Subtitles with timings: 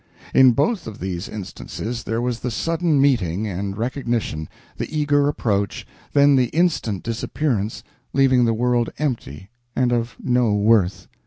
[0.33, 5.85] In both of these instances there was the sudden meeting and recognition, the eager approach,
[6.13, 11.07] then the instant disappearance, leaving the world empty and of no worth.